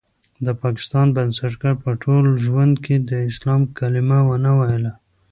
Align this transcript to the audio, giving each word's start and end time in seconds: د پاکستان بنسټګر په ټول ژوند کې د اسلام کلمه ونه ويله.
د 0.45 0.47
پاکستان 0.63 1.07
بنسټګر 1.15 1.73
په 1.83 1.89
ټول 2.03 2.25
ژوند 2.45 2.75
کې 2.85 2.95
د 3.09 3.11
اسلام 3.29 3.61
کلمه 3.77 4.19
ونه 4.27 4.51
ويله. 4.59 4.91